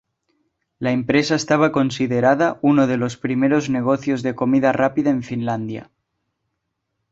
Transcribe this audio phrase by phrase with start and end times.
[0.79, 5.91] La empresa estaba considerada uno de los primeros negocios de comida rápida en Finlandia.